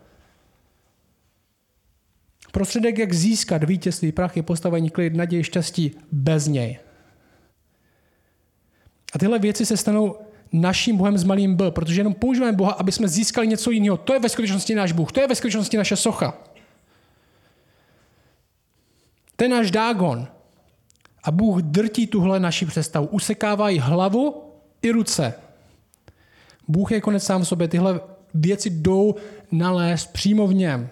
[2.52, 6.78] Prostředek, jak získat vítězství prach, je postavení klid, naději, štěstí bez něj.
[9.14, 10.16] A tyhle věci se stanou
[10.52, 13.96] naším Bohem s malým B, protože jenom používáme Boha, aby jsme získali něco jiného.
[13.96, 16.38] To je ve skutečnosti náš Bůh, to je ve skutečnosti naše socha.
[19.42, 20.28] Je náš Dágon.
[21.24, 23.06] A Bůh drtí tuhle naši představu.
[23.06, 24.42] Usekává jí hlavu
[24.82, 25.34] i ruce.
[26.68, 27.68] Bůh je konec sám v sobě.
[27.68, 28.00] Tyhle
[28.34, 29.14] věci jdou
[29.52, 30.88] nalézt přímo v něm.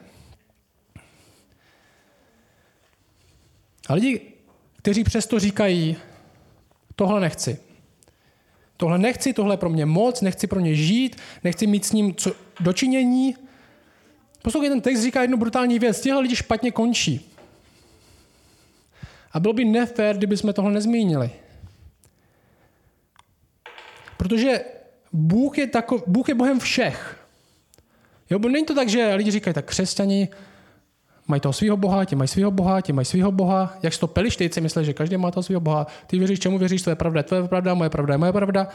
[3.88, 4.20] A lidi,
[4.76, 5.96] kteří přesto říkají,
[6.96, 7.58] tohle nechci.
[8.76, 12.32] Tohle nechci, tohle pro mě moc, nechci pro ně žít, nechci mít s ním co
[12.60, 13.36] dočinění.
[14.42, 16.00] Poslouchej, ten text říká jednu brutální věc.
[16.00, 17.31] Tihle lidi špatně končí.
[19.32, 21.30] A bylo by nefér, kdyby jsme tohle nezmínili.
[24.16, 24.64] Protože
[25.12, 27.26] Bůh je, tako, Bůh je Bohem všech.
[28.30, 30.28] Jo, bo není to tak, že lidi říkají, tak křesťani
[31.26, 33.78] mají toho svého boha, ti mají svého boha, ti mají svého boha.
[33.82, 35.86] Jak to pelištejci myslí, že každý má toho svého boha.
[36.06, 38.68] Ty věříš, čemu věříš, to je pravda, to je pravda, moje pravda je moje pravda.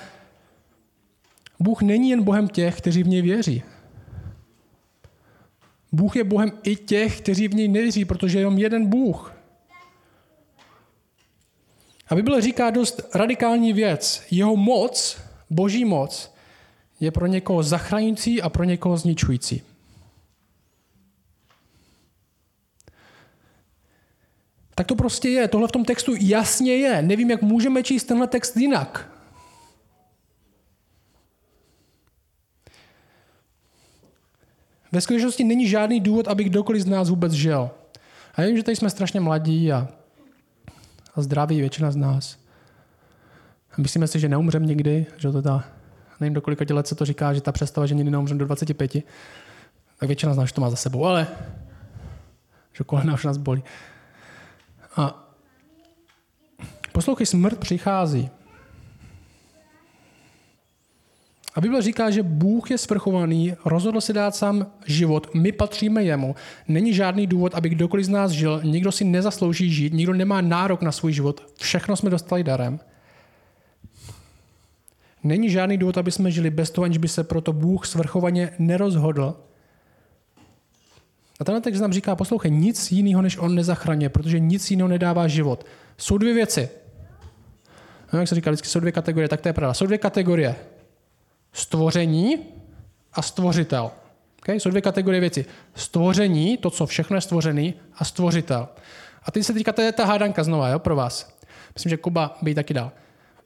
[1.60, 3.64] Bůh není jen Bohem těch, kteří v něj věří.
[5.92, 9.37] Bůh je Bohem i těch, kteří v něj nevěří, protože je jenom jeden Bůh.
[12.10, 14.24] A Bible říká dost radikální věc.
[14.32, 15.18] Jeho moc,
[15.50, 16.34] boží moc,
[17.00, 19.62] je pro někoho zachraňující a pro někoho zničující.
[24.76, 25.48] Tak to prostě je.
[25.48, 27.02] Tohle v tom textu jasně je.
[27.02, 29.12] Nevím, jak můžeme číst tenhle text jinak.
[34.92, 37.70] Ve skutečnosti není žádný důvod, aby kdokoliv z nás vůbec žil.
[38.36, 39.88] A já vím, že tady jsme strašně mladí a
[41.18, 42.38] a zdraví většina z nás.
[43.78, 45.64] Myslíme si, že neumřem nikdy, že to ta,
[46.20, 48.94] nevím do kolika let se to říká, že ta představa, že nikdy neumřem do 25,
[50.00, 51.28] tak většina z nás to má za sebou, ale
[52.74, 53.64] že kolena už nás bolí.
[54.98, 55.30] A
[56.92, 58.30] poslouchej, smrt přichází.
[61.58, 66.36] A Bible říká, že Bůh je svrchovaný, rozhodl si dát sám život, my patříme jemu.
[66.68, 70.82] Není žádný důvod, aby kdokoliv z nás žil, nikdo si nezaslouží žít, nikdo nemá nárok
[70.82, 72.80] na svůj život, všechno jsme dostali darem.
[75.24, 79.36] Není žádný důvod, aby jsme žili bez toho, aniž by se proto Bůh svrchovaně nerozhodl.
[81.40, 85.28] A tenhle text nám říká, poslouchej, nic jiného než on nezachraňuje, protože nic jiného nedává
[85.28, 85.66] život.
[85.98, 86.70] Jsou dvě věci.
[88.14, 89.74] No, jak se říká, vždycky jsou dvě kategorie, tak to je pravda.
[89.74, 90.56] Jsou dvě kategorie
[91.58, 92.38] stvoření
[93.14, 93.92] a stvořitel.
[94.40, 94.60] Okay?
[94.60, 95.46] Jsou dvě kategorie věcí.
[95.76, 98.68] Stvoření, to, co všechno je stvořený, a stvořitel.
[99.24, 101.38] A teď se teďka to je ta hádanka znova, jo, pro vás.
[101.74, 102.92] Myslím, že Kuba by taky dal.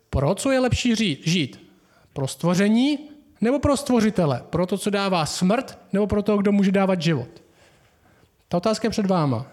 [0.09, 1.27] Pro co je lepší žít?
[1.27, 1.71] žít?
[2.13, 2.99] Pro stvoření
[3.41, 4.43] nebo pro stvořitele?
[4.49, 7.29] Pro to, co dává smrt nebo pro to, kdo může dávat život?
[8.47, 9.45] Ta otázka je před váma.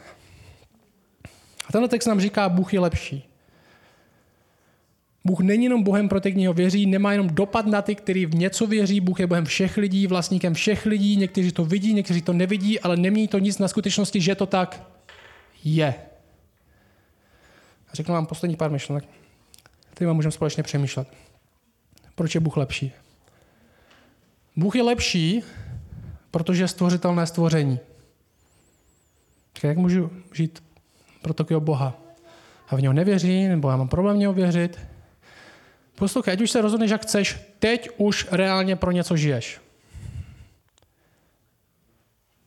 [1.69, 3.28] A tenhle text nám říká, Bůh je lepší.
[5.29, 8.35] Bůh není jenom Bohem pro ty, ho věří, nemá jenom dopad na ty, kteří v
[8.35, 9.01] něco věří.
[9.01, 11.17] Bůh je Bohem všech lidí, vlastníkem všech lidí.
[11.17, 14.83] Někteří to vidí, někteří to nevidí, ale nemění to nic na skutečnosti, že to tak
[15.65, 15.95] je.
[17.93, 19.05] Řeknu vám poslední pár myšlenek,
[20.01, 21.09] vám můžeme společně přemýšlet.
[22.15, 22.93] Proč je Bůh lepší?
[24.57, 25.43] Bůh je lepší,
[26.31, 27.79] protože je stvořitelné stvoření.
[29.63, 30.63] Jak můžu žít
[31.23, 32.01] pro takového Boha?
[32.69, 34.88] A v něho nevěří, nebo já mám problém v něho věřit.
[35.99, 39.61] Poslouchej, ať už se rozhodneš, jak chceš, teď už reálně pro něco žiješ.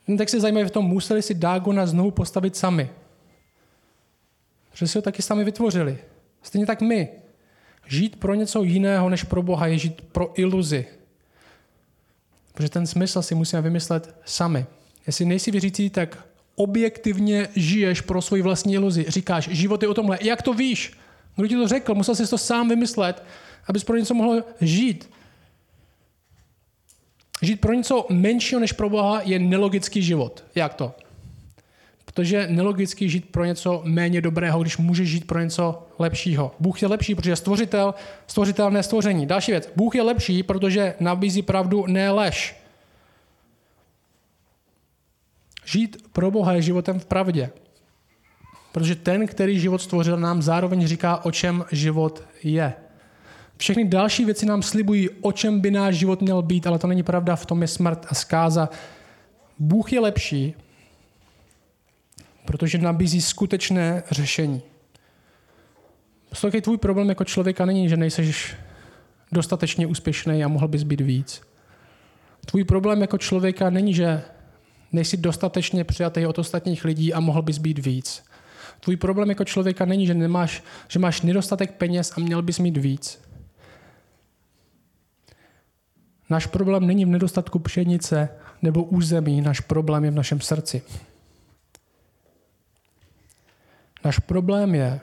[0.05, 2.89] Ten text je zajímavý v tom, museli si Dagona znovu postavit sami.
[4.71, 5.97] Protože si ho taky sami vytvořili.
[6.43, 7.09] Stejně tak my.
[7.87, 10.85] Žít pro něco jiného než pro Boha je žít pro iluzi.
[12.53, 14.65] Protože ten smysl si musíme vymyslet sami.
[15.07, 19.05] Jestli nejsi věřící, tak objektivně žiješ pro svoji vlastní iluzi.
[19.07, 20.19] Říkáš, život je o tomhle.
[20.21, 20.93] Jak to víš?
[21.35, 21.95] Kdo ti to řekl?
[21.95, 23.23] Musel jsi to sám vymyslet,
[23.67, 25.09] abys pro něco mohl žít.
[27.41, 30.43] Žít pro něco menšího než pro Boha je nelogický život.
[30.55, 30.95] Jak to?
[32.05, 36.55] Protože nelogicky žít pro něco méně dobrého, když můžeš žít pro něco lepšího.
[36.59, 37.93] Bůh je lepší, protože je stvořitel,
[38.27, 39.25] stvořitelné stvoření.
[39.25, 39.69] Další věc.
[39.75, 42.55] Bůh je lepší, protože nabízí pravdu, ne lež.
[45.65, 47.49] Žít pro Boha je životem v pravdě.
[48.71, 52.73] Protože ten, který život stvořil, nám zároveň říká, o čem život je.
[53.57, 57.03] Všechny další věci nám slibují, o čem by náš život měl být, ale to není
[57.03, 58.69] pravda, v tom je smrt a zkáza.
[59.59, 60.55] Bůh je lepší,
[62.45, 64.61] protože nabízí skutečné řešení.
[66.29, 68.33] Poslouchej, tvůj problém jako člověka není, že nejsi
[69.31, 71.41] dostatečně úspěšný a mohl bys být víc.
[72.45, 74.23] Tvůj problém jako člověka není, že
[74.91, 78.23] nejsi dostatečně přijatý od ostatních lidí a mohl bys být víc.
[78.83, 82.77] Tvůj problém jako člověka není, že, nemáš, že máš nedostatek peněz a měl bys mít
[82.77, 83.21] víc.
[86.29, 88.29] Náš problém není v nedostatku pšenice
[88.61, 90.81] nebo území, náš problém je v našem srdci.
[94.05, 94.99] Náš problém je,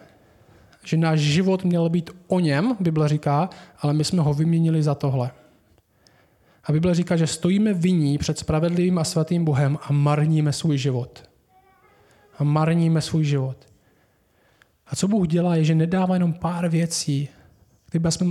[0.84, 4.94] že náš život měl být o něm, Bible říká, ale my jsme ho vyměnili za
[4.94, 5.30] tohle.
[6.64, 11.27] A Bible říká, že stojíme viní před spravedlivým a svatým Bohem a marníme svůj život.
[12.38, 13.56] A marníme svůj život.
[14.86, 17.28] A co Bůh dělá, je, že nedává jenom pár věcí,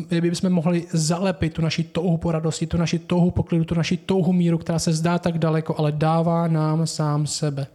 [0.09, 3.75] kdyby jsme mohli zalepit tu naši touhu po radosti, tu naši touhu po klidu, tu
[3.75, 7.67] naši touhu míru, která se zdá tak daleko, ale dává nám sám sebe.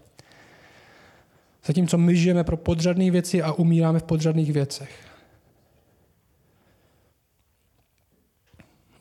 [1.67, 5.09] Zatímco my žijeme pro podřadné věci a umíráme v podřadných věcech.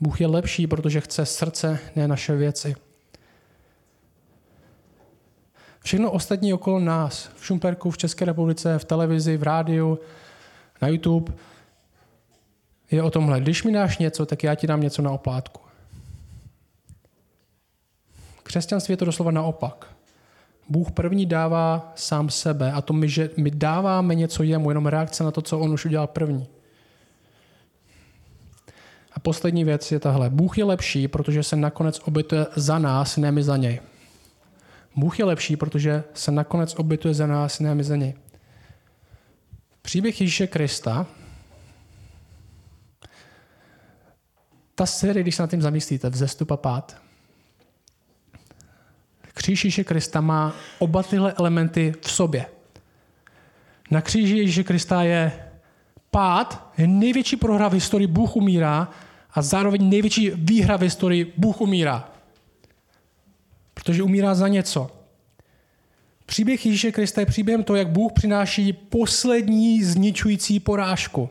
[0.00, 2.74] Bůh je lepší, protože chce srdce, ne naše věci.
[5.82, 9.98] Všechno ostatní okolo nás, v Šumperku, v České republice, v televizi, v rádiu,
[10.82, 11.32] na YouTube,
[12.90, 13.40] je o tomhle.
[13.40, 15.60] Když mi dáš něco, tak já ti dám něco na oplátku.
[18.42, 19.86] Křesťanství je to doslova naopak.
[20.68, 25.24] Bůh první dává sám sebe a to my, že my dáváme něco jemu, jenom reakce
[25.24, 26.46] na to, co on už udělal první.
[29.12, 30.30] A poslední věc je tahle.
[30.30, 33.80] Bůh je lepší, protože se nakonec obětuje za nás, ne my za něj.
[34.96, 38.14] Bůh je lepší, protože se nakonec obětuje za nás, ne my za něj.
[39.82, 41.06] Příběh Ježíše Krista,
[44.74, 47.02] ta série, když se nad tím zamyslíte, vzestup a pád,
[49.34, 52.46] Kříž Ježíše Krista má oba tyhle elementy v sobě.
[53.90, 55.32] Na kříži Ježíše Krista je
[56.10, 58.88] pád, je největší prohra v historii, Bůh umírá
[59.30, 62.11] a zároveň největší výhra v historii, Bůh umírá.
[63.84, 64.90] Protože umírá za něco.
[66.26, 71.28] Příběh Ježíše Krista je příběhem toho, jak Bůh přináší poslední zničující porážku.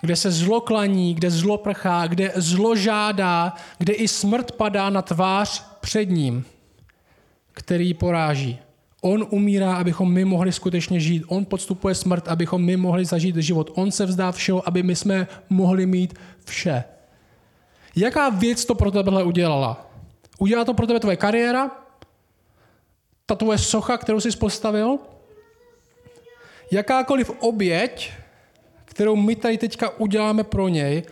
[0.00, 5.02] Kde se zlo klaní, kde zlo prchá, kde zlo žádá, kde i smrt padá na
[5.02, 6.44] tvář před ním,
[7.52, 8.58] který poráží.
[9.00, 11.24] On umírá, abychom my mohli skutečně žít.
[11.26, 13.70] On podstupuje smrt, abychom my mohli zažít život.
[13.74, 16.14] On se vzdá všeho, aby my jsme mohli mít
[16.44, 16.84] vše.
[17.96, 19.87] Jaká věc to pro tebe udělala?
[20.38, 21.70] Udělá to pro tebe tvoje kariéra?
[23.26, 24.98] Ta tvoje socha, kterou jsi postavil?
[26.70, 28.12] Jakákoliv oběť,
[28.84, 31.02] kterou my tady teďka uděláme pro něj,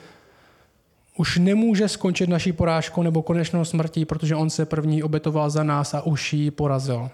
[1.17, 5.95] už nemůže skončit naší porážkou nebo konečnou smrtí, protože on se první obětoval za nás
[5.95, 7.11] a už ji porazil.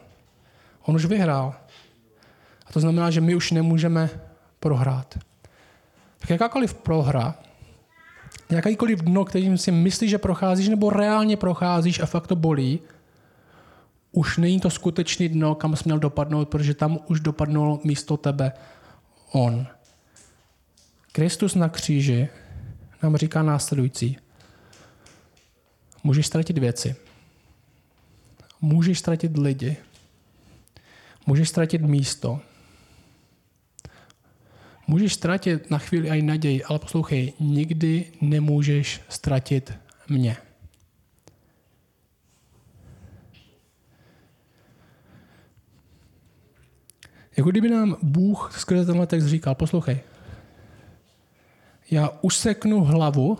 [0.82, 1.54] On už vyhrál.
[2.66, 4.10] A to znamená, že my už nemůžeme
[4.60, 5.18] prohrát.
[6.18, 7.34] Tak jakákoliv prohra,
[8.50, 12.80] jakýkoliv dno, kterým si myslíš, že procházíš, nebo reálně procházíš a fakt to bolí,
[14.12, 18.52] už není to skutečný dno, kam jsi měl dopadnout, protože tam už dopadnul místo tebe
[19.32, 19.66] on.
[21.12, 22.28] Kristus na kříži
[23.02, 24.16] nám říká následující.
[26.04, 26.96] Můžeš ztratit věci.
[28.60, 29.76] Můžeš ztratit lidi.
[31.26, 32.40] Můžeš ztratit místo.
[34.92, 39.72] Můžeš ztratit na chvíli i naději, ale poslouchej, nikdy nemůžeš ztratit
[40.08, 40.36] mě.
[47.36, 50.00] Jako kdyby nám Bůh skrze tenhle text říkal, poslouchej,
[51.90, 53.38] já useknu hlavu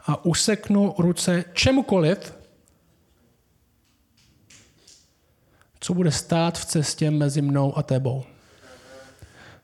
[0.00, 2.34] a useknu ruce čemukoliv,
[5.80, 8.24] co bude stát v cestě mezi mnou a tebou.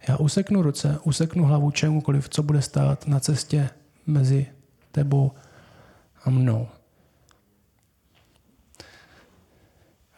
[0.08, 3.70] Já useknu ruce, useknu hlavu čemukoliv, co bude stát na cestě
[4.06, 4.46] mezi
[4.92, 5.32] tebou
[6.24, 6.68] a mnou.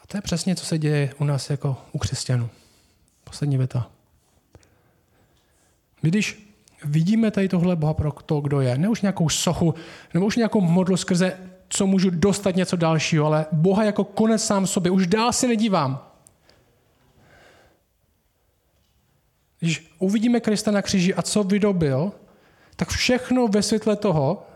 [0.03, 2.49] A to je přesně, co se děje u nás jako u křesťanů.
[3.24, 3.91] Poslední věta.
[6.01, 6.53] Když
[6.84, 9.74] vidíme tady tohle Boha pro to, kdo je, ne už nějakou sochu,
[10.14, 14.66] nebo už nějakou modlu skrze, co můžu dostat něco dalšího, ale Boha jako konec sám
[14.66, 16.15] sobě, už dál si nedívám.
[19.66, 22.12] Když uvidíme Krista na kříži a co vydobil,
[22.76, 24.46] tak všechno ve světle toho,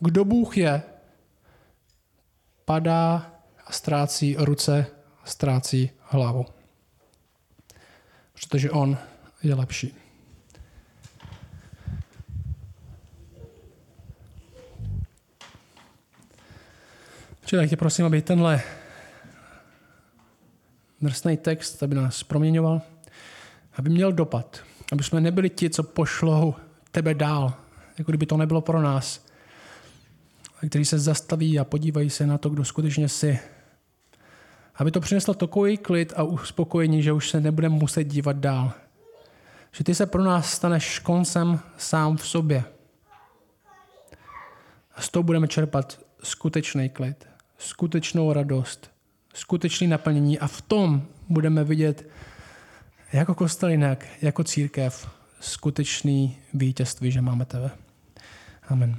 [0.00, 0.82] kdo Bůh je,
[2.64, 3.32] padá
[3.66, 4.86] a ztrácí ruce,
[5.24, 6.46] ztrácí hlavu.
[8.32, 8.98] Protože on
[9.42, 9.94] je lepší.
[17.44, 18.62] Čili tě prosím, aby tenhle
[21.00, 22.82] drsný text, aby nás proměňoval,
[23.76, 24.60] aby měl dopad,
[24.92, 26.54] aby jsme nebyli ti, co pošlou
[26.90, 27.54] tebe dál,
[27.98, 29.26] jako kdyby to nebylo pro nás,
[30.68, 33.38] kteří se zastaví a podívají se na to, kdo skutečně jsi.
[34.74, 38.72] Aby to přineslo takový klid a uspokojení, že už se nebudeme muset dívat dál.
[39.72, 42.64] Že ty se pro nás staneš koncem sám v sobě.
[44.94, 48.90] A z toho budeme čerpat skutečný klid, skutečnou radost,
[49.34, 52.10] skutečný naplnění a v tom budeme vidět
[53.12, 57.70] jako kostel jinak, jako církev, skutečný vítězství, že máme tebe.
[58.68, 58.96] Amen.